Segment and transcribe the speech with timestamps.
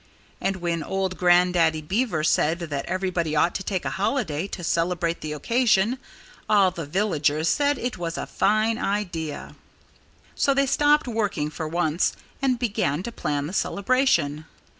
[0.41, 5.21] And when old Grandaddy Beaver said that everybody ought to take a holiday to celebrate
[5.21, 5.99] the occasion,
[6.49, 9.53] all the villagers said it was a fine idea.
[10.33, 14.45] So they stopped working, for once, and began to plan the celebration.